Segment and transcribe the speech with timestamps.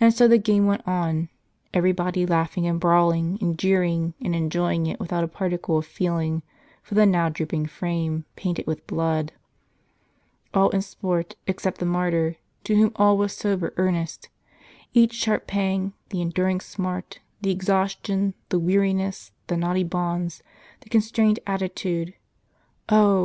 [0.00, 1.28] And so the game went on;
[1.74, 6.42] every body laughing, and brawling, and jeering, and enjoying it without a particle of feeling
[6.82, 9.32] for the now drooj)ing frame, painted with blood;
[9.92, 14.30] * all in sport, except the martyr, to whom all was sober earnest—
[14.94, 20.42] each sharp pang, the enduring smart, the exhaustion, the weari ness, the knotty bonds,
[20.80, 22.14] the constrained attitude!
[22.88, 23.20] Oh!